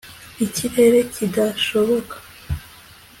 [0.45, 2.15] Ikirere kidashoboka